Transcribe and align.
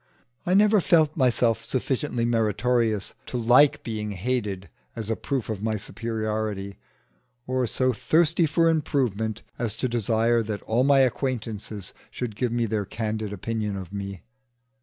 I 0.47 0.55
never 0.55 0.81
felt 0.81 1.15
myself 1.15 1.63
sufficiently 1.63 2.25
meritorious 2.25 3.13
to 3.27 3.37
like 3.37 3.83
being 3.83 4.13
hated 4.13 4.67
as 4.95 5.11
a 5.11 5.15
proof 5.15 5.47
of 5.47 5.61
my 5.61 5.75
superiority, 5.75 6.79
or 7.45 7.67
so 7.67 7.93
thirsty 7.93 8.47
for 8.47 8.67
improvement 8.67 9.43
as 9.59 9.75
to 9.75 9.87
desire 9.87 10.41
that 10.41 10.63
all 10.63 10.83
my 10.83 11.01
acquaintances 11.01 11.93
should 12.09 12.35
give 12.35 12.51
me 12.51 12.65
their 12.65 12.83
candid 12.83 13.31
opinion 13.31 13.75
of 13.77 13.93
me. 13.93 14.23